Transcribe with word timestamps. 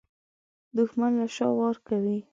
دښمن 0.77 1.11
له 1.19 1.25
شا 1.35 1.47
وار 1.57 1.75
کوي 1.87 2.19